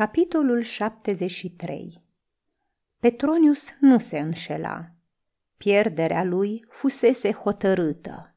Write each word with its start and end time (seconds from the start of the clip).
Capitolul 0.00 0.60
73 0.60 2.02
Petronius 3.00 3.68
nu 3.80 3.98
se 3.98 4.18
înșela. 4.18 4.90
Pierderea 5.56 6.24
lui 6.24 6.64
fusese 6.68 7.32
hotărâtă. 7.32 8.34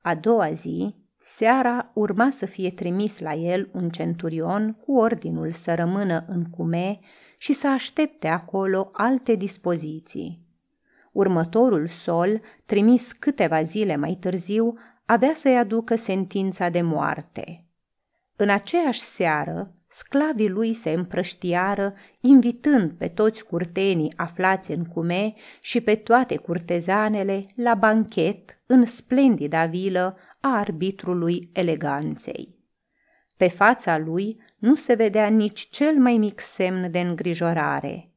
A 0.00 0.14
doua 0.14 0.52
zi, 0.52 0.94
seara, 1.18 1.90
urma 1.94 2.30
să 2.30 2.46
fie 2.46 2.70
trimis 2.70 3.18
la 3.18 3.32
el 3.32 3.70
un 3.72 3.88
centurion 3.88 4.72
cu 4.72 4.96
ordinul 4.96 5.50
să 5.50 5.74
rămână 5.74 6.24
în 6.28 6.44
cume 6.44 6.98
și 7.38 7.52
să 7.52 7.68
aștepte 7.68 8.28
acolo 8.28 8.90
alte 8.92 9.34
dispoziții. 9.34 10.40
Următorul 11.12 11.86
sol, 11.86 12.40
trimis 12.66 13.12
câteva 13.12 13.62
zile 13.62 13.96
mai 13.96 14.16
târziu, 14.20 14.78
avea 15.04 15.34
să-i 15.34 15.58
aducă 15.58 15.94
sentința 15.94 16.68
de 16.68 16.82
moarte. 16.82 17.64
În 18.36 18.50
aceeași 18.50 19.00
seară, 19.00 19.74
sclavii 19.96 20.48
lui 20.48 20.72
se 20.72 20.90
împrăștiară, 20.90 21.94
invitând 22.20 22.92
pe 22.92 23.08
toți 23.08 23.44
curtenii 23.44 24.12
aflați 24.16 24.70
în 24.70 24.84
cume 24.84 25.34
și 25.60 25.80
pe 25.80 25.94
toate 25.94 26.36
curtezanele 26.36 27.46
la 27.54 27.74
banchet 27.74 28.58
în 28.66 28.84
splendida 28.84 29.66
vilă 29.66 30.16
a 30.40 30.58
arbitrului 30.58 31.50
eleganței. 31.52 32.54
Pe 33.36 33.48
fața 33.48 33.98
lui 33.98 34.42
nu 34.58 34.74
se 34.74 34.94
vedea 34.94 35.26
nici 35.28 35.68
cel 35.70 35.94
mai 35.94 36.16
mic 36.16 36.40
semn 36.40 36.90
de 36.90 37.00
îngrijorare. 37.00 38.08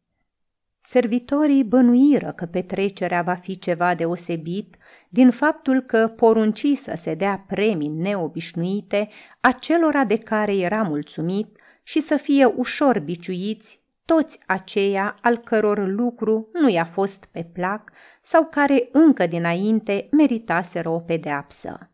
Servitorii 0.81 1.64
bănuiră 1.64 2.34
că 2.36 2.45
petrecerea 2.45 3.22
va 3.22 3.36
fi 3.36 3.59
ceva 3.59 3.95
deosebit 3.95 4.78
din 5.09 5.31
faptul 5.31 5.81
că 5.81 6.08
porunci 6.08 6.67
să 6.75 6.94
se 6.95 7.14
dea 7.14 7.45
premii 7.48 7.88
neobișnuite 7.88 9.09
acelora 9.39 10.03
de 10.03 10.17
care 10.17 10.55
era 10.55 10.81
mulțumit 10.81 11.58
și 11.88 12.00
să 12.00 12.18
fie 12.18 12.46
ușor 12.46 13.00
biciuiți 13.00 13.82
toți 14.05 14.40
aceia 14.45 15.18
al 15.22 15.38
căror 15.38 15.88
lucru 15.88 16.50
nu 16.53 16.70
i-a 16.70 16.86
fost 16.86 17.25
pe 17.31 17.50
plac 17.53 17.92
sau 18.22 18.45
care 18.45 18.89
încă 18.92 19.28
dinainte 19.28 20.08
meritaseră 20.11 20.89
o 20.89 21.00
pedeapsă. 21.00 21.92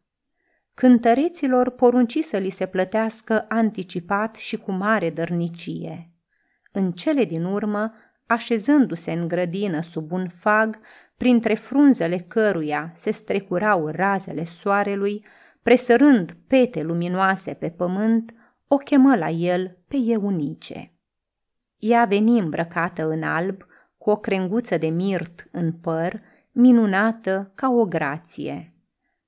Cântăreților 0.74 1.70
porunci 1.70 2.20
să 2.20 2.38
li 2.38 2.50
se 2.50 2.66
plătească 2.66 3.46
anticipat 3.50 4.36
și 4.36 4.58
cu 4.58 4.72
mare 4.72 5.10
dărnicie. 5.10 6.12
În 6.72 6.92
cele 6.92 7.26
din 7.26 7.44
urmă, 7.44 7.94
așezându-se 8.26 9.12
în 9.12 9.28
grădină 9.28 9.82
sub 9.82 10.12
un 10.12 10.28
fag, 10.30 10.80
printre 11.18 11.54
frunzele 11.54 12.18
căruia 12.18 12.92
se 12.96 13.12
strecurau 13.12 13.88
razele 13.88 14.44
soarelui, 14.44 15.26
presărând 15.64 16.36
pete 16.48 16.82
luminoase 16.82 17.54
pe 17.54 17.70
pământ, 17.70 18.34
o 18.74 18.78
chemă 18.78 19.16
la 19.16 19.30
el 19.30 19.78
pe 19.88 19.98
Eunice. 20.06 20.92
Ea 21.78 22.06
veni 22.06 22.40
îmbrăcată 22.40 23.08
în 23.08 23.24
alb, 23.24 23.66
cu 23.98 24.10
o 24.10 24.16
crenguță 24.16 24.78
de 24.78 24.88
mirt 24.88 25.48
în 25.52 25.72
păr, 25.72 26.22
minunată 26.52 27.52
ca 27.56 27.70
o 27.70 27.86
grație. 27.86 28.74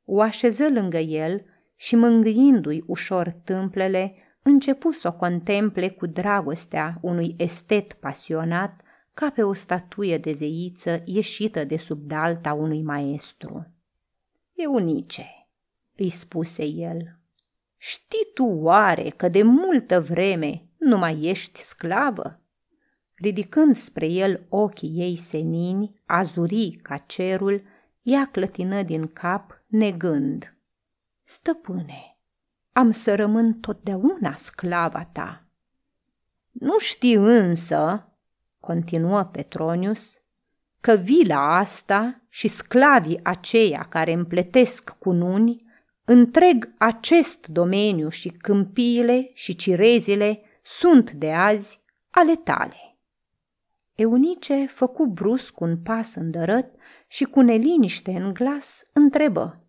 O 0.05 0.21
așeză 0.21 0.69
lângă 0.69 0.97
el 0.97 1.45
și, 1.75 1.95
mângâindu-i 1.95 2.83
ușor 2.87 3.35
tâmplele, 3.43 4.15
începu 4.41 4.91
să 4.91 5.07
o 5.07 5.13
contemple 5.13 5.89
cu 5.89 6.05
dragostea 6.05 6.97
unui 7.01 7.35
estet 7.37 7.93
pasionat, 7.93 8.81
ca 9.13 9.29
pe 9.29 9.43
o 9.43 9.53
statuie 9.53 10.17
de 10.17 10.31
zeiță 10.31 11.01
ieșită 11.05 11.63
de 11.63 11.77
sub 11.77 11.99
dalta 12.07 12.53
unui 12.53 12.81
maestru. 12.81 13.67
Eunice, 14.53 15.47
îi 15.95 16.09
spuse 16.09 16.65
el, 16.65 17.19
Știi 17.77 18.27
tu 18.33 18.45
oare 18.45 19.09
că 19.09 19.29
de 19.29 19.43
multă 19.43 20.01
vreme 20.01 20.65
nu 20.77 20.97
mai 20.97 21.21
ești 21.21 21.59
sclavă? 21.59 22.39
Ridicând 23.15 23.75
spre 23.75 24.07
el 24.07 24.45
ochii 24.49 24.93
ei 24.95 25.15
senini, 25.15 26.01
azurii 26.05 26.71
ca 26.71 26.97
cerul, 26.97 27.63
ea 28.01 28.29
clătină 28.31 28.83
din 28.83 29.07
cap, 29.07 29.63
negând. 29.67 30.55
Stăpâne, 31.23 32.17
am 32.71 32.91
să 32.91 33.15
rămân 33.15 33.53
totdeauna 33.53 34.33
sclava 34.33 35.09
ta. 35.11 35.45
Nu 36.51 36.79
știi 36.79 37.13
însă, 37.13 38.09
continuă 38.59 39.23
Petronius, 39.23 40.19
că 40.81 40.93
vila 40.93 41.57
asta 41.57 42.21
și 42.29 42.47
sclavii 42.47 43.19
aceia 43.23 43.85
care 43.89 44.13
împletesc 44.13 44.89
cununi 44.99 45.64
Întreg 46.07 46.73
acest 46.77 47.47
domeniu 47.47 48.09
și 48.09 48.29
câmpiile 48.29 49.31
și 49.33 49.55
cirezile 49.55 50.41
sunt 50.63 51.11
de 51.11 51.31
azi 51.31 51.81
ale 52.09 52.35
tale. 52.35 52.97
Eunice 53.95 54.65
făcu 54.65 55.05
brusc 55.05 55.59
un 55.59 55.77
pas 55.77 56.15
îndărăt 56.15 56.73
și 57.07 57.23
cu 57.23 57.41
neliniște 57.41 58.11
în 58.11 58.33
glas 58.33 58.87
întrebă. 58.93 59.63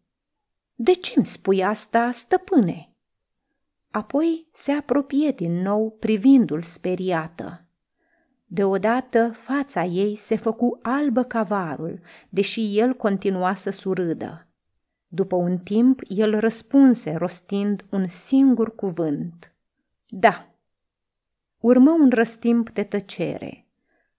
De 0.74 0.92
ce 0.92 1.12
îmi 1.16 1.26
spui 1.26 1.64
asta, 1.64 2.10
stăpâne? 2.10 2.90
Apoi 3.90 4.46
se 4.52 4.72
apropie 4.72 5.30
din 5.30 5.62
nou 5.62 5.96
privindul 6.00 6.62
speriată. 6.62 7.64
Deodată 8.46 9.30
fața 9.36 9.84
ei 9.84 10.14
se 10.14 10.36
făcu 10.36 10.78
albă 10.82 11.22
ca 11.22 11.42
varul, 11.42 12.00
deși 12.28 12.78
el 12.78 12.94
continua 12.94 13.54
să 13.54 13.70
surâdă. 13.70 14.45
După 15.08 15.36
un 15.36 15.58
timp, 15.58 16.00
el 16.08 16.40
răspunse 16.40 17.12
rostind 17.12 17.84
un 17.90 18.08
singur 18.08 18.74
cuvânt. 18.74 19.52
Da. 20.08 20.48
Urmă 21.58 21.90
un 21.90 22.10
răstimp 22.14 22.70
de 22.70 22.82
tăcere. 22.82 23.66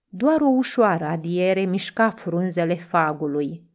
Doar 0.09 0.41
o 0.41 0.47
ușoară 0.47 1.05
adiere 1.05 1.61
mișca 1.61 2.09
frunzele 2.09 2.75
fagului. 2.75 3.65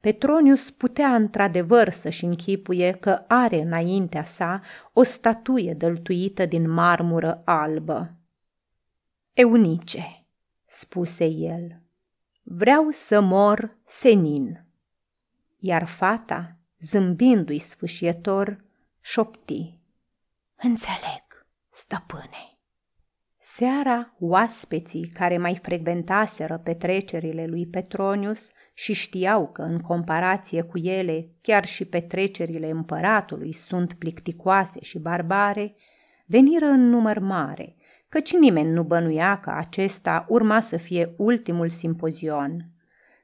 Petronius 0.00 0.70
putea 0.70 1.14
într-adevăr 1.14 1.88
să-și 1.88 2.24
închipuie 2.24 2.92
că 2.92 3.24
are 3.26 3.60
înaintea 3.60 4.24
sa 4.24 4.62
o 4.92 5.02
statuie 5.02 5.74
dăltuită 5.74 6.46
din 6.46 6.70
marmură 6.70 7.42
albă. 7.44 8.14
Eunice, 9.32 10.24
spuse 10.66 11.24
el, 11.24 11.80
vreau 12.42 12.90
să 12.90 13.20
mor 13.20 13.76
senin 13.84 14.64
iar 15.60 15.86
fata, 15.86 16.56
zâmbindu-i 16.80 17.58
sfâșietor, 17.58 18.64
șopti. 19.00 19.78
Înțeleg, 20.56 21.46
stăpâne. 21.70 22.58
Seara, 23.42 24.10
oaspeții 24.18 25.10
care 25.14 25.38
mai 25.38 25.58
frecventaseră 25.62 26.58
petrecerile 26.58 27.46
lui 27.46 27.66
Petronius 27.66 28.52
și 28.74 28.92
știau 28.92 29.48
că, 29.48 29.62
în 29.62 29.78
comparație 29.78 30.62
cu 30.62 30.78
ele, 30.78 31.28
chiar 31.40 31.64
și 31.64 31.84
petrecerile 31.84 32.70
împăratului 32.70 33.52
sunt 33.52 33.92
plicticoase 33.92 34.82
și 34.82 34.98
barbare, 34.98 35.74
veniră 36.26 36.64
în 36.66 36.88
număr 36.88 37.18
mare, 37.18 37.76
căci 38.08 38.32
nimeni 38.32 38.70
nu 38.70 38.82
bănuia 38.82 39.40
că 39.40 39.50
acesta 39.50 40.24
urma 40.28 40.60
să 40.60 40.76
fie 40.76 41.14
ultimul 41.16 41.68
simpozion. 41.68 42.68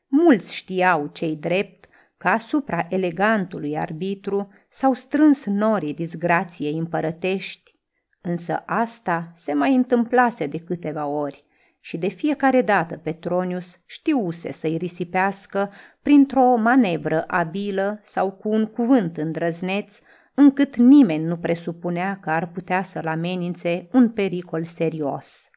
Mulți 0.07 0.55
știau 0.55 1.07
cei 1.07 1.37
drept 1.37 1.86
că 2.27 2.33
asupra 2.33 2.87
elegantului 2.89 3.79
arbitru 3.79 4.49
s-au 4.69 4.93
strâns 4.93 5.45
norii 5.45 5.95
disgrației 5.95 6.79
împărătești, 6.79 7.75
însă 8.21 8.63
asta 8.67 9.31
se 9.35 9.53
mai 9.53 9.75
întâmplase 9.75 10.47
de 10.47 10.59
câteva 10.59 11.07
ori 11.07 11.45
și 11.81 11.97
de 11.97 12.09
fiecare 12.09 12.63
dată 12.63 12.97
Petronius 12.97 13.79
știuse 13.85 14.53
să-i 14.53 14.77
risipească 14.77 15.73
printr-o 16.03 16.57
manevră 16.57 17.25
abilă 17.27 17.99
sau 18.03 18.31
cu 18.31 18.49
un 18.49 18.67
cuvânt 18.67 19.17
îndrăzneț, 19.17 19.99
încât 20.35 20.77
nimeni 20.77 21.25
nu 21.25 21.37
presupunea 21.37 22.19
că 22.23 22.31
ar 22.31 22.47
putea 22.47 22.83
să-l 22.83 23.07
amenințe 23.07 23.89
un 23.93 24.11
pericol 24.11 24.65
serios. 24.65 25.51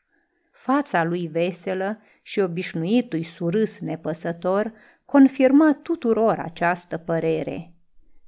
Fața 0.51 1.03
lui 1.03 1.27
veselă 1.27 2.01
și 2.21 2.39
obișnuitui 2.39 3.23
surâs 3.23 3.79
nepăsător 3.79 4.73
confirmă 5.09 5.73
tuturor 5.73 6.39
această 6.39 6.97
părere. 6.97 7.73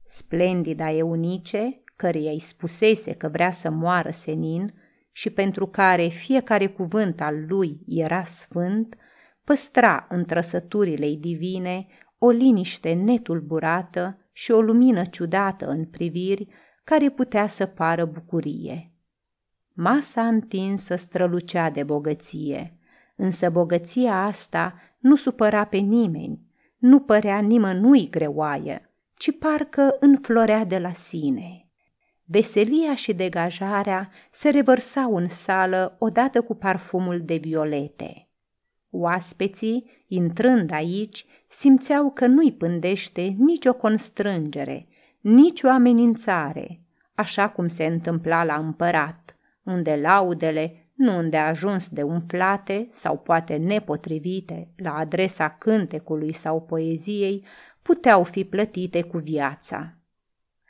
Splendida 0.05 0.91
Eunice, 0.91 1.83
căreia 1.95 2.31
îi 2.31 2.39
spusese 2.39 3.13
că 3.13 3.27
vrea 3.27 3.51
să 3.51 3.69
moară 3.69 4.11
senin 4.11 4.73
și 5.11 5.29
pentru 5.29 5.67
care 5.67 6.07
fiecare 6.07 6.67
cuvânt 6.67 7.21
al 7.21 7.45
lui 7.47 7.79
era 7.87 8.23
sfânt, 8.23 8.95
păstra 9.43 10.05
în 10.09 10.25
trăsăturile 10.25 11.15
divine 11.19 11.87
o 12.17 12.29
liniște 12.29 12.93
netulburată 12.93 14.17
și 14.31 14.51
o 14.51 14.61
lumină 14.61 15.05
ciudată 15.05 15.67
în 15.67 15.85
priviri 15.85 16.47
care 16.83 17.09
putea 17.09 17.47
să 17.47 17.65
pară 17.65 18.05
bucurie. 18.05 18.91
Masa 19.73 20.27
întinsă 20.27 20.95
strălucea 20.95 21.69
de 21.69 21.83
bogăție, 21.83 22.77
însă 23.15 23.49
bogăția 23.49 24.23
asta 24.23 24.73
nu 24.99 25.15
supăra 25.15 25.65
pe 25.65 25.77
nimeni, 25.77 26.49
nu 26.81 26.99
părea 26.99 27.39
nimănui 27.39 28.09
greoaie, 28.09 28.89
ci 29.15 29.37
parcă 29.39 29.97
înflorea 29.99 30.63
de 30.65 30.77
la 30.77 30.93
sine. 30.93 31.65
veselia 32.25 32.95
și 32.95 33.13
degajarea 33.13 34.09
se 34.31 34.49
revărsau 34.49 35.15
în 35.15 35.27
sală 35.27 35.95
odată 35.99 36.41
cu 36.41 36.55
parfumul 36.55 37.21
de 37.21 37.35
violete. 37.35 38.27
Oaspeții, 38.89 40.05
intrând 40.07 40.71
aici, 40.71 41.25
simțeau 41.47 42.11
că 42.11 42.25
nu-i 42.25 42.51
pândește 42.51 43.21
nicio 43.21 43.73
constrângere, 43.73 44.87
nicio 45.19 45.67
amenințare, 45.67 46.81
așa 47.15 47.49
cum 47.49 47.67
se 47.67 47.85
întâmpla 47.85 48.43
la 48.43 48.55
împărat, 48.55 49.35
unde 49.63 49.99
laudele, 50.01 50.80
nu 51.01 51.17
unde 51.17 51.37
ajuns 51.37 51.89
de 51.89 52.03
umflate 52.03 52.87
sau 52.91 53.17
poate 53.17 53.55
nepotrivite 53.55 54.69
la 54.75 54.95
adresa 54.95 55.49
cântecului 55.49 56.33
sau 56.33 56.61
poeziei, 56.61 57.45
puteau 57.81 58.23
fi 58.23 58.43
plătite 58.43 59.01
cu 59.01 59.17
viața. 59.17 59.97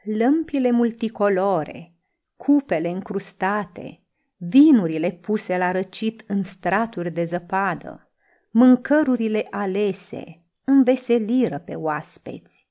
Lămpile 0.04 0.72
multicolore, 0.72 1.94
cupele 2.36 2.90
încrustate, 2.90 4.00
vinurile 4.38 5.12
puse 5.12 5.58
la 5.58 5.72
răcit 5.72 6.24
în 6.28 6.44
straturi 6.44 7.12
de 7.12 7.24
zăpadă, 7.24 8.12
mâncărurile 8.50 9.48
alese, 9.50 10.42
înveseliră 10.64 11.60
pe 11.60 11.76
oaspeți. 11.76 12.70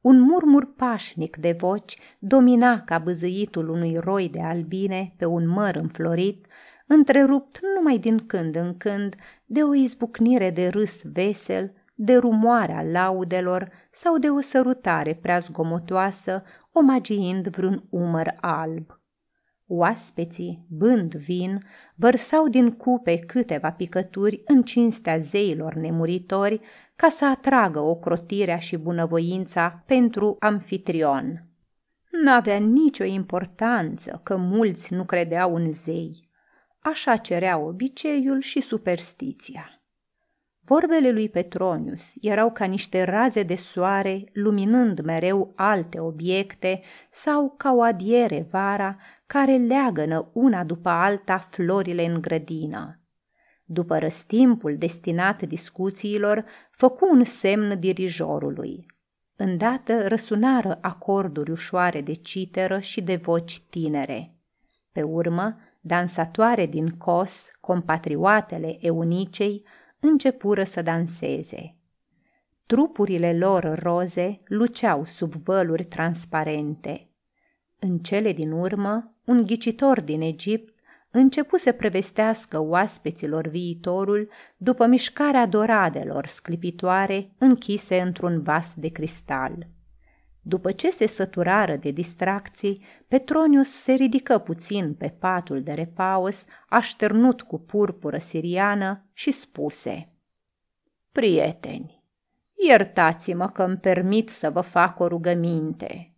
Un 0.00 0.20
murmur 0.20 0.74
pașnic 0.74 1.36
de 1.36 1.52
voci 1.52 1.98
domina 2.18 2.80
ca 2.80 2.98
băzâitul 2.98 3.68
unui 3.68 3.96
roi 3.96 4.28
de 4.28 4.40
albine 4.40 5.14
pe 5.16 5.24
un 5.24 5.48
măr 5.48 5.74
înflorit, 5.74 6.46
întrerupt 6.92 7.60
numai 7.74 7.98
din 7.98 8.26
când 8.26 8.56
în 8.56 8.76
când 8.76 9.14
de 9.44 9.62
o 9.62 9.74
izbucnire 9.74 10.50
de 10.50 10.68
râs 10.68 11.02
vesel, 11.12 11.72
de 11.94 12.16
rumoarea 12.16 12.82
laudelor 12.82 13.70
sau 13.90 14.18
de 14.18 14.28
o 14.28 14.40
sărutare 14.40 15.14
prea 15.14 15.38
zgomotoasă, 15.38 16.42
omagiind 16.72 17.46
vreun 17.46 17.84
umăr 17.90 18.34
alb. 18.40 19.00
Oaspeții, 19.66 20.66
bând 20.68 21.14
vin, 21.14 21.62
vărsau 21.94 22.48
din 22.48 22.70
cupe 22.70 23.18
câteva 23.18 23.70
picături 23.70 24.42
în 24.46 24.62
cinstea 24.62 25.18
zeilor 25.18 25.74
nemuritori 25.74 26.60
ca 26.96 27.08
să 27.08 27.24
atragă 27.24 27.80
ocrotirea 27.80 28.58
și 28.58 28.76
bunăvoința 28.76 29.82
pentru 29.86 30.36
amfitrion. 30.38 31.46
N-avea 32.24 32.56
nicio 32.56 33.04
importanță 33.04 34.20
că 34.22 34.36
mulți 34.36 34.94
nu 34.94 35.04
credeau 35.04 35.54
în 35.54 35.72
zei. 35.72 36.30
Așa 36.82 37.16
cerea 37.16 37.58
obiceiul 37.58 38.40
și 38.40 38.60
superstiția. 38.60 39.82
Vorbele 40.64 41.10
lui 41.10 41.28
Petronius 41.28 42.12
erau 42.20 42.52
ca 42.52 42.64
niște 42.64 43.02
raze 43.02 43.42
de 43.42 43.54
soare 43.54 44.24
luminând 44.32 45.00
mereu 45.00 45.52
alte 45.56 46.00
obiecte 46.00 46.80
sau 47.10 47.54
ca 47.58 47.72
o 47.72 47.82
adiere 47.82 48.46
vara 48.50 48.96
care 49.26 49.56
leagănă 49.56 50.30
una 50.32 50.64
după 50.64 50.88
alta 50.88 51.38
florile 51.38 52.04
în 52.06 52.20
grădină. 52.20 53.00
După 53.64 53.98
răstimpul 53.98 54.76
destinat 54.78 55.42
discuțiilor, 55.42 56.44
făcu 56.70 57.08
un 57.12 57.24
semn 57.24 57.78
dirijorului. 57.80 58.86
Îndată 59.36 60.08
răsunară 60.08 60.78
acorduri 60.80 61.50
ușoare 61.50 62.00
de 62.00 62.12
citeră 62.12 62.78
și 62.78 63.00
de 63.02 63.16
voci 63.16 63.60
tinere. 63.70 64.34
Pe 64.92 65.02
urmă, 65.02 65.56
dansatoare 65.84 66.66
din 66.66 66.88
Cos, 66.88 67.50
compatrioatele 67.60 68.76
eunicei, 68.80 69.64
începură 70.00 70.64
să 70.64 70.82
danseze. 70.82 71.76
Trupurile 72.66 73.38
lor 73.38 73.78
roze 73.82 74.40
luceau 74.44 75.04
sub 75.04 75.32
văluri 75.32 75.84
transparente. 75.84 77.08
În 77.78 77.98
cele 77.98 78.32
din 78.32 78.52
urmă, 78.52 79.14
un 79.24 79.46
ghicitor 79.46 80.00
din 80.00 80.20
Egipt 80.20 80.74
începu 81.10 81.56
să 81.56 81.72
prevestească 81.72 82.58
oaspeților 82.58 83.46
viitorul 83.46 84.28
după 84.56 84.86
mișcarea 84.86 85.46
doradelor 85.46 86.26
sclipitoare 86.26 87.32
închise 87.38 88.00
într-un 88.00 88.42
vas 88.42 88.74
de 88.76 88.88
cristal. 88.88 89.66
După 90.44 90.72
ce 90.72 90.90
se 90.90 91.06
săturară 91.06 91.76
de 91.76 91.90
distracții, 91.90 92.84
Petronius 93.08 93.68
se 93.68 93.92
ridică 93.92 94.38
puțin 94.38 94.94
pe 94.94 95.08
patul 95.08 95.62
de 95.62 95.72
repaus, 95.72 96.44
așternut 96.68 97.42
cu 97.42 97.58
purpură 97.58 98.18
siriană 98.18 99.04
și 99.12 99.30
spuse 99.30 100.08
Prieteni, 101.12 102.02
iertați-mă 102.54 103.48
că 103.48 103.62
îmi 103.62 103.76
permit 103.76 104.28
să 104.28 104.50
vă 104.50 104.60
fac 104.60 104.98
o 105.00 105.06
rugăminte. 105.06 106.14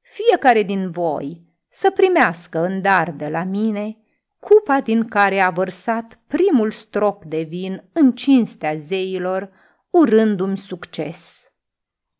Fiecare 0.00 0.62
din 0.62 0.90
voi 0.90 1.42
să 1.68 1.90
primească 1.90 2.58
în 2.58 2.80
dar 2.80 3.10
de 3.10 3.28
la 3.28 3.42
mine 3.42 3.96
cupa 4.38 4.80
din 4.80 5.04
care 5.04 5.40
a 5.40 5.50
vărsat 5.50 6.18
primul 6.26 6.70
strop 6.70 7.24
de 7.24 7.42
vin 7.42 7.84
în 7.92 8.12
cinstea 8.12 8.76
zeilor, 8.76 9.50
urându-mi 9.90 10.58
succes. 10.58 11.51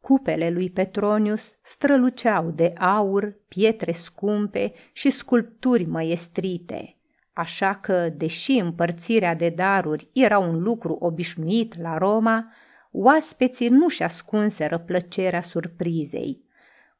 Cupele 0.02 0.50
lui 0.50 0.70
Petronius 0.70 1.56
străluceau 1.62 2.50
de 2.50 2.72
aur, 2.78 3.38
pietre 3.48 3.92
scumpe 3.92 4.72
și 4.92 5.10
sculpturi 5.10 5.84
măiestrite, 5.84 6.96
așa 7.32 7.74
că, 7.74 8.08
deși 8.16 8.52
împărțirea 8.52 9.34
de 9.34 9.48
daruri 9.48 10.08
era 10.12 10.38
un 10.38 10.62
lucru 10.62 10.96
obișnuit 11.00 11.80
la 11.80 11.98
Roma, 11.98 12.46
oaspeții 12.90 13.68
nu-și 13.68 14.02
ascunseră 14.02 14.78
plăcerea 14.78 15.42
surprizei. 15.42 16.44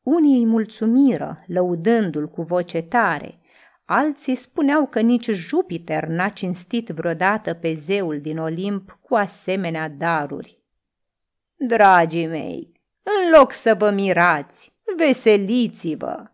Unii 0.02 0.38
îi 0.38 0.46
mulțumiră, 0.46 1.44
lăudându-l 1.46 2.28
cu 2.28 2.42
voce 2.42 2.82
tare, 2.82 3.40
alții 3.84 4.34
spuneau 4.34 4.86
că 4.86 5.00
nici 5.00 5.30
Jupiter 5.30 6.06
n-a 6.06 6.28
cinstit 6.28 6.88
vreodată 6.88 7.54
pe 7.54 7.72
zeul 7.72 8.20
din 8.20 8.38
Olimp 8.38 8.98
cu 9.00 9.14
asemenea 9.14 9.88
daruri. 9.88 10.58
Dragii 11.56 12.26
mei, 12.26 12.80
în 13.02 13.30
loc 13.38 13.52
să 13.52 13.74
vă 13.74 13.90
mirați, 13.90 14.72
veseliți-vă! 14.96 16.26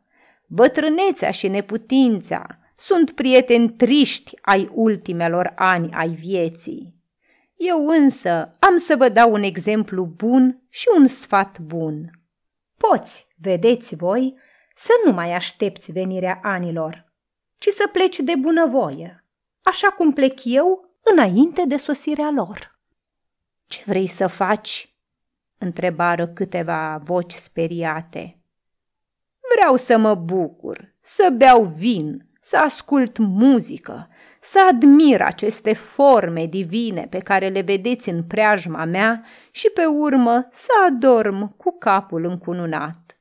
Bătrânețea 0.46 1.30
și 1.30 1.48
neputința 1.48 2.58
sunt 2.76 3.10
prieteni 3.10 3.70
triști 3.70 4.36
ai 4.42 4.70
ultimelor 4.72 5.52
ani 5.56 5.92
ai 5.92 6.08
vieții. 6.08 6.94
Eu 7.56 7.86
însă 7.86 8.50
am 8.58 8.76
să 8.76 8.96
vă 8.96 9.08
dau 9.08 9.32
un 9.32 9.42
exemplu 9.42 10.04
bun 10.04 10.62
și 10.68 10.88
un 10.96 11.06
sfat 11.06 11.58
bun. 11.58 12.10
Poți, 12.76 13.26
vedeți 13.36 13.94
voi, 13.96 14.34
să 14.74 14.92
nu 15.04 15.12
mai 15.12 15.32
aștepți 15.32 15.92
venirea 15.92 16.40
anilor, 16.42 17.12
ci 17.58 17.66
să 17.66 17.88
pleci 17.92 18.18
de 18.18 18.34
bunăvoie, 18.36 19.24
așa 19.62 19.88
cum 19.88 20.12
plec 20.12 20.44
eu 20.44 20.94
înainte 21.02 21.64
de 21.66 21.76
sosirea 21.76 22.30
lor. 22.30 22.78
Ce 23.66 23.82
vrei 23.86 24.06
să 24.06 24.26
faci 24.26 24.94
întrebară 25.58 26.26
câteva 26.26 27.00
voci 27.04 27.32
speriate. 27.32 28.38
Vreau 29.54 29.76
să 29.76 29.96
mă 29.96 30.14
bucur, 30.14 30.94
să 31.00 31.34
beau 31.36 31.64
vin, 31.64 32.26
să 32.40 32.56
ascult 32.56 33.18
muzică, 33.18 34.08
să 34.40 34.58
admir 34.70 35.22
aceste 35.22 35.72
forme 35.72 36.46
divine 36.46 37.06
pe 37.10 37.18
care 37.18 37.48
le 37.48 37.60
vedeți 37.60 38.08
în 38.08 38.22
preajma 38.22 38.84
mea 38.84 39.24
și 39.50 39.70
pe 39.74 39.84
urmă 39.84 40.48
să 40.52 40.68
adorm 40.86 41.56
cu 41.56 41.78
capul 41.78 42.24
încununat. 42.24 43.20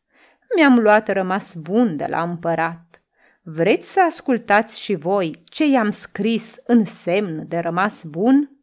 Mi-am 0.56 0.80
luat 0.80 1.08
rămas 1.12 1.56
bun 1.56 1.96
de 1.96 2.06
la 2.10 2.22
împărat. 2.22 3.02
Vreți 3.42 3.92
să 3.92 4.02
ascultați 4.08 4.82
și 4.82 4.96
voi 4.96 5.44
ce 5.46 5.68
i-am 5.68 5.92
scris 5.92 6.56
în 6.66 6.86
semn 6.86 7.48
de 7.48 7.58
rămas 7.58 8.04
bun? 8.04 8.57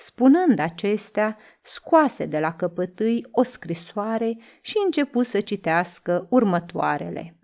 Spunând 0.00 0.58
acestea, 0.58 1.36
scoase 1.62 2.24
de 2.26 2.38
la 2.38 2.52
căpătâi 2.52 3.26
o 3.30 3.42
scrisoare 3.42 4.38
și 4.60 4.74
începu 4.84 5.22
să 5.22 5.40
citească 5.40 6.26
următoarele. 6.30 7.38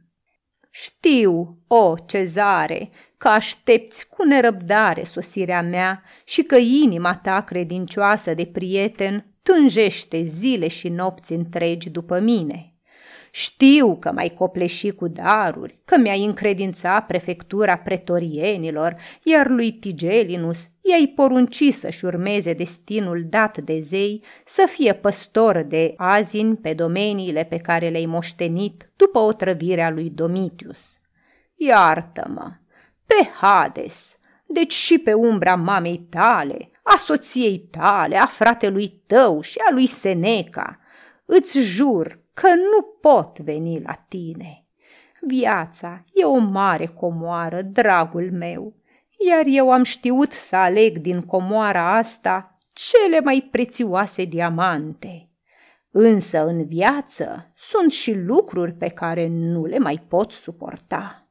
Știu, 0.70 1.58
o 1.66 1.94
cezare, 2.06 2.90
că 3.16 3.28
aștepți 3.28 4.08
cu 4.08 4.24
nerăbdare 4.24 5.04
sosirea 5.04 5.62
mea 5.62 6.02
și 6.24 6.42
că 6.42 6.56
inima 6.56 7.16
ta 7.16 7.40
credincioasă 7.40 8.34
de 8.34 8.46
prieten 8.46 9.26
tânjește 9.42 10.22
zile 10.22 10.68
și 10.68 10.88
nopți 10.88 11.32
întregi 11.32 11.90
după 11.90 12.18
mine. 12.18 12.73
Știu 13.36 13.96
că 13.96 14.12
m-ai 14.12 14.28
copleși 14.28 14.90
cu 14.90 15.08
daruri, 15.08 15.78
că 15.84 15.96
mi-ai 15.96 16.24
încredințat 16.24 17.06
prefectura 17.06 17.76
pretorienilor, 17.76 18.96
iar 19.22 19.48
lui 19.48 19.72
Tigelinus 19.72 20.70
i-ai 20.80 21.12
porunci 21.16 21.72
să-și 21.72 22.04
urmeze 22.04 22.52
destinul 22.52 23.26
dat 23.28 23.58
de 23.58 23.80
zei, 23.80 24.24
să 24.44 24.66
fie 24.70 24.92
păstor 24.92 25.62
de 25.62 25.94
azini 25.96 26.56
pe 26.56 26.74
domeniile 26.74 27.44
pe 27.44 27.56
care 27.56 27.88
le-ai 27.88 28.06
moștenit 28.06 28.90
după 28.96 29.18
otrăvirea 29.18 29.90
lui 29.90 30.10
Domitius. 30.10 31.00
Iartă-mă, 31.54 32.52
pe 33.06 33.28
Hades, 33.40 34.18
deci 34.46 34.72
și 34.72 34.98
pe 34.98 35.12
umbra 35.12 35.54
mamei 35.54 36.06
tale, 36.10 36.70
a 36.82 36.96
soției 36.96 37.58
tale, 37.58 38.16
a 38.16 38.26
fratelui 38.26 39.02
tău 39.06 39.40
și 39.40 39.58
a 39.68 39.72
lui 39.72 39.86
Seneca, 39.86 40.78
îți 41.24 41.58
jur 41.58 42.22
că 42.34 42.48
nu 42.48 42.82
pot 43.00 43.38
veni 43.38 43.80
la 43.80 44.04
tine. 44.08 44.66
Viața 45.20 46.04
e 46.12 46.24
o 46.24 46.36
mare 46.36 46.86
comoară, 46.86 47.62
dragul 47.62 48.32
meu, 48.32 48.74
iar 49.28 49.44
eu 49.46 49.70
am 49.70 49.82
știut 49.82 50.32
să 50.32 50.56
aleg 50.56 50.98
din 50.98 51.22
comoara 51.22 51.96
asta 51.96 52.58
cele 52.72 53.20
mai 53.20 53.48
prețioase 53.50 54.24
diamante. 54.24 55.28
Însă 55.90 56.46
în 56.46 56.66
viață 56.66 57.52
sunt 57.56 57.92
și 57.92 58.14
lucruri 58.14 58.72
pe 58.72 58.88
care 58.88 59.28
nu 59.28 59.64
le 59.64 59.78
mai 59.78 60.04
pot 60.08 60.30
suporta. 60.30 61.28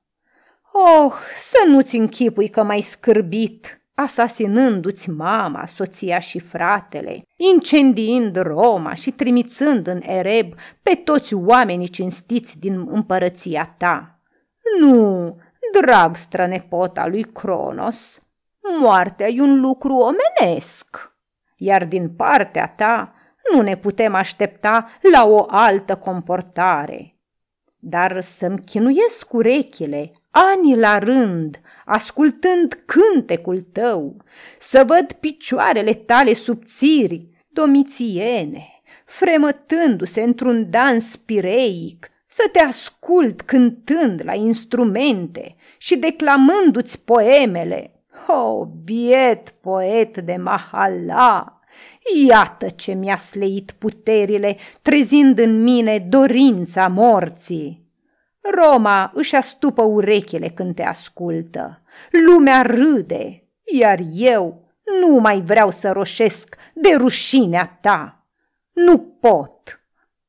Oh, 0.74 1.14
să 1.38 1.58
nu-ți 1.68 1.96
închipui 1.96 2.50
că 2.50 2.64
m-ai 2.64 2.82
scârbit, 2.82 3.83
asasinându-ți 3.96 5.10
mama, 5.10 5.66
soția 5.66 6.20
și 6.20 6.40
fratele, 6.40 7.24
incendiind 7.36 8.36
Roma 8.36 8.94
și 8.94 9.12
trimițând 9.12 9.88
în 9.88 10.02
Ereb 10.02 10.54
pe 10.84 10.96
toți 10.96 11.34
oamenii 11.34 11.88
cinstiți 11.88 12.60
din 12.60 12.88
împărăția 12.90 13.76
ta. 13.78 14.20
Nu, 14.80 15.38
drag 15.82 16.16
strănepot 16.16 16.98
al 16.98 17.10
lui 17.10 17.24
Cronos, 17.24 18.22
moartea 18.80 19.28
e 19.28 19.42
un 19.42 19.60
lucru 19.60 19.94
omenesc, 19.94 21.14
iar 21.56 21.86
din 21.86 22.10
partea 22.10 22.68
ta 22.68 23.14
nu 23.52 23.62
ne 23.62 23.78
putem 23.78 24.16
aștepta 24.16 24.90
la 25.12 25.26
o 25.26 25.46
altă 25.48 25.96
comportare. 25.96 27.16
Dar 27.78 28.22
să-mi 28.22 28.60
chinuiesc 28.60 29.34
urechile 29.34 30.12
ani 30.32 30.76
la 30.76 30.98
rând, 30.98 31.60
ascultând 31.86 32.84
cântecul 32.86 33.66
tău, 33.72 34.18
să 34.60 34.84
văd 34.88 35.12
picioarele 35.12 35.94
tale 35.94 36.34
subțiri, 36.34 37.28
domițiene, 37.48 38.68
fremătându-se 39.06 40.22
într-un 40.22 40.70
dans 40.70 41.16
pireic, 41.16 42.12
să 42.28 42.50
te 42.52 42.60
ascult 42.60 43.42
cântând 43.42 44.22
la 44.24 44.34
instrumente 44.34 45.56
și 45.78 45.98
declamându-ți 45.98 47.04
poemele. 47.04 47.92
O, 48.28 48.34
oh, 48.34 48.68
biet 48.84 49.50
poet 49.50 50.18
de 50.18 50.36
mahala! 50.36 51.60
Iată 52.28 52.70
ce 52.70 52.94
mi-a 52.94 53.18
sleit 53.18 53.72
puterile, 53.72 54.58
trezind 54.82 55.40
în 55.40 55.64
mine 55.64 56.06
dorința 56.10 56.88
morții. 56.88 57.83
Roma 58.52 59.12
își 59.14 59.36
astupă 59.36 59.82
urechile 59.82 60.48
când 60.50 60.76
te 60.76 60.84
ascultă. 60.84 61.82
Lumea 62.12 62.62
râde, 62.62 63.44
iar 63.64 64.00
eu 64.14 64.72
nu 65.02 65.16
mai 65.16 65.42
vreau 65.42 65.72
să 65.72 65.92
roșesc 65.92 66.56
de 66.74 66.96
rușinea 66.98 67.78
ta. 67.82 68.28
Nu 68.72 69.00
pot. 69.00 69.82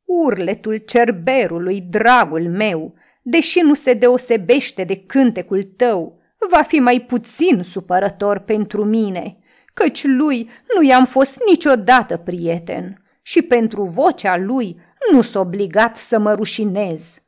Urletul 0.05 0.77
cerberului, 0.77 1.81
dragul 1.81 2.49
meu, 2.49 2.93
deși 3.23 3.61
nu 3.61 3.75
se 3.75 3.95
deosebește 3.95 4.85
de 4.85 4.97
cântecul 4.97 5.63
tău, 5.63 6.17
va 6.51 6.63
fi 6.63 6.79
mai 6.79 7.01
puțin 7.01 7.63
supărător 7.63 8.39
pentru 8.39 8.85
mine, 8.85 9.39
căci 9.75 10.05
lui 10.05 10.51
nu 10.75 10.83
i-am 10.83 11.05
fost 11.05 11.39
niciodată 11.47 12.17
prieten 12.17 13.03
și 13.23 13.43
pentru 13.43 13.83
vocea 13.83 14.37
lui 14.37 14.81
nu 15.13 15.23
s 15.23 15.35
obligat 15.35 15.97
să 15.97 16.19
mă 16.19 16.35
rușinez. 16.35 17.24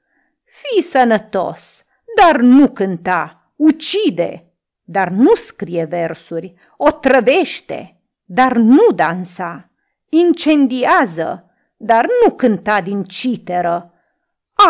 Fii 0.57 0.83
sănătos, 0.83 1.85
dar 2.17 2.41
nu 2.41 2.69
cânta, 2.69 3.53
ucide, 3.57 4.53
dar 4.85 5.09
nu 5.09 5.35
scrie 5.35 5.85
versuri, 5.85 6.55
o 6.77 6.91
trăvește, 6.91 8.01
dar 8.25 8.53
nu 8.57 8.91
dansa, 8.95 9.71
incendiază, 10.09 11.51
dar 11.77 12.07
nu 12.25 12.35
cânta 12.35 12.81
din 12.81 13.05
citeră. 13.05 13.93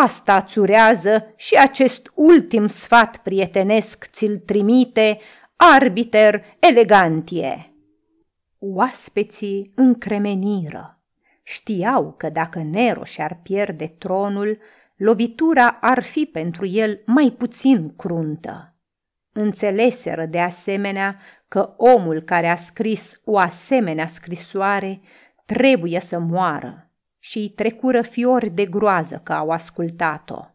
Asta 0.03 0.41
țurează 0.41 1.33
și 1.35 1.55
acest 1.55 2.11
ultim 2.13 2.67
sfat 2.67 3.17
prietenesc 3.17 4.09
ți-l 4.11 4.37
trimite 4.37 5.19
arbiter 5.55 6.43
elegantie. 6.59 7.73
Oaspeții 8.59 9.71
încremeniră. 9.75 11.01
Știau 11.43 12.13
că 12.17 12.29
dacă 12.29 12.59
Nero 12.59 13.03
și-ar 13.03 13.39
pierde 13.43 13.95
tronul, 13.97 14.59
lovitura 14.97 15.77
ar 15.81 16.03
fi 16.03 16.25
pentru 16.25 16.65
el 16.65 17.01
mai 17.05 17.35
puțin 17.37 17.95
cruntă. 17.95 18.75
Înțeleseră 19.31 20.25
de 20.25 20.39
asemenea 20.39 21.19
că 21.47 21.73
omul 21.77 22.21
care 22.21 22.49
a 22.49 22.55
scris 22.55 23.21
o 23.23 23.37
asemenea 23.37 24.07
scrisoare 24.07 25.01
trebuie 25.45 25.99
să 25.99 26.19
moară 26.19 26.91
și 27.19 27.37
îi 27.37 27.49
trecură 27.49 28.01
fiori 28.01 28.49
de 28.49 28.65
groază 28.65 29.21
că 29.23 29.33
au 29.33 29.49
ascultat-o. 29.49 30.45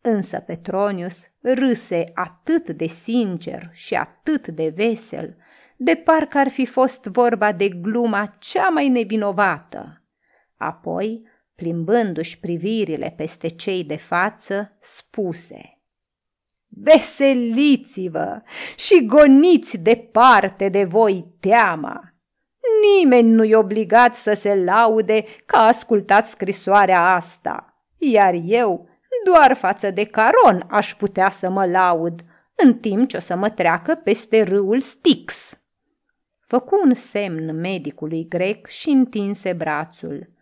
Însă 0.00 0.38
Petronius 0.38 1.22
râse 1.40 2.10
atât 2.14 2.68
de 2.68 2.86
sincer 2.86 3.70
și 3.72 3.94
atât 3.94 4.48
de 4.48 4.72
vesel, 4.76 5.36
de 5.76 5.94
parcă 5.94 6.38
ar 6.38 6.48
fi 6.48 6.66
fost 6.66 7.04
vorba 7.04 7.52
de 7.52 7.68
gluma 7.68 8.36
cea 8.38 8.68
mai 8.68 8.88
nevinovată. 8.88 10.02
Apoi 10.56 11.22
plimbându-și 11.58 12.38
privirile 12.38 13.14
peste 13.16 13.48
cei 13.48 13.84
de 13.84 13.96
față, 13.96 14.76
spuse 14.80 15.78
Veseliți-vă 16.68 18.42
și 18.76 19.06
goniți 19.06 19.78
departe 19.78 20.68
de 20.68 20.84
voi 20.84 21.26
teama! 21.40 22.00
Nimeni 22.82 23.30
nu-i 23.30 23.54
obligat 23.54 24.14
să 24.14 24.32
se 24.32 24.64
laude 24.64 25.24
că 25.46 25.56
a 25.56 25.66
ascultat 25.66 26.26
scrisoarea 26.26 27.14
asta, 27.14 27.84
iar 27.96 28.34
eu 28.44 28.88
doar 29.24 29.56
față 29.56 29.90
de 29.90 30.04
Caron 30.04 30.66
aș 30.68 30.94
putea 30.94 31.30
să 31.30 31.50
mă 31.50 31.66
laud, 31.66 32.24
în 32.54 32.74
timp 32.74 33.08
ce 33.08 33.16
o 33.16 33.20
să 33.20 33.36
mă 33.36 33.50
treacă 33.50 33.94
peste 33.94 34.42
râul 34.42 34.80
Styx. 34.80 35.60
Făcu 36.46 36.80
un 36.84 36.94
semn 36.94 37.60
medicului 37.60 38.28
grec 38.28 38.66
și 38.66 38.88
întinse 38.88 39.52
brațul. 39.52 40.36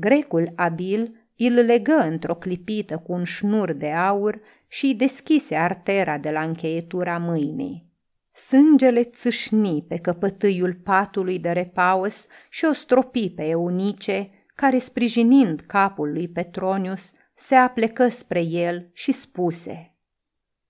Grecul 0.00 0.52
abil 0.56 1.14
îl 1.36 1.52
legă 1.52 1.92
într-o 1.92 2.34
clipită 2.34 2.98
cu 2.98 3.12
un 3.12 3.24
șnur 3.24 3.72
de 3.72 3.90
aur 3.90 4.40
și 4.68 4.84
îi 4.84 4.94
deschise 4.94 5.56
artera 5.56 6.18
de 6.18 6.30
la 6.30 6.42
încheietura 6.42 7.18
mâinii. 7.18 7.88
Sângele 8.32 9.04
țâșni 9.04 9.82
pe 9.82 9.96
căpătâiul 9.96 10.74
patului 10.74 11.38
de 11.38 11.50
repaus 11.50 12.26
și 12.48 12.64
o 12.64 12.72
stropi 12.72 13.30
pe 13.30 13.42
Eunice, 13.48 14.30
care, 14.54 14.78
sprijinind 14.78 15.60
capul 15.60 16.12
lui 16.12 16.28
Petronius, 16.28 17.12
se 17.34 17.54
aplecă 17.54 18.08
spre 18.08 18.40
el 18.42 18.90
și 18.92 19.12
spuse 19.12 19.94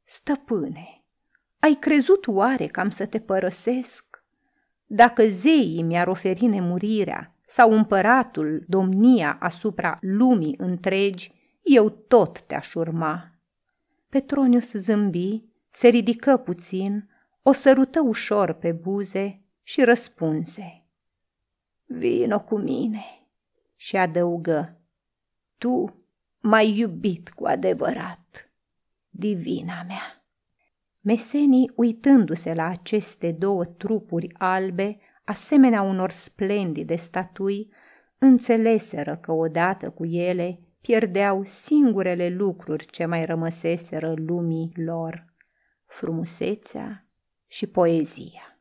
Stăpâne, 0.04 1.04
ai 1.58 1.76
crezut 1.80 2.26
oare 2.26 2.66
că 2.66 2.80
am 2.80 2.90
să 2.90 3.06
te 3.06 3.18
părăsesc? 3.18 4.24
Dacă 4.86 5.26
zeii 5.28 5.82
mi-ar 5.82 6.08
oferi 6.08 6.46
nemurirea, 6.46 7.34
sau 7.50 7.72
împăratul, 7.72 8.64
domnia 8.66 9.36
asupra 9.40 9.98
lumii 10.00 10.54
întregi, 10.58 11.32
eu 11.62 11.88
tot 11.88 12.42
te-aș 12.42 12.74
urma. 12.74 13.32
Petronius 14.08 14.72
zâmbi, 14.72 15.44
se 15.70 15.88
ridică 15.88 16.36
puțin, 16.36 17.08
o 17.42 17.52
sărută 17.52 18.00
ușor 18.00 18.52
pe 18.52 18.72
buze 18.72 19.42
și 19.62 19.84
răspunse. 19.84 20.84
Vino 21.86 22.40
cu 22.40 22.58
mine 22.58 23.04
și 23.76 23.96
adăugă, 23.96 24.80
tu 25.58 26.04
m-ai 26.40 26.78
iubit 26.78 27.28
cu 27.28 27.46
adevărat, 27.46 28.50
divina 29.08 29.82
mea. 29.82 30.24
Mesenii, 31.00 31.72
uitându-se 31.74 32.54
la 32.54 32.66
aceste 32.66 33.32
două 33.32 33.64
trupuri 33.64 34.34
albe, 34.38 34.98
asemenea 35.30 35.82
unor 35.82 36.10
splendide 36.10 36.96
statui, 36.96 37.72
înțeleseră 38.18 39.16
că 39.16 39.32
odată 39.32 39.90
cu 39.90 40.06
ele 40.06 40.60
pierdeau 40.80 41.44
singurele 41.44 42.28
lucruri 42.28 42.86
ce 42.86 43.04
mai 43.04 43.24
rămăseseră 43.24 44.14
lumii 44.16 44.72
lor, 44.74 45.34
frumusețea 45.86 47.06
și 47.46 47.66
poezia. 47.66 48.59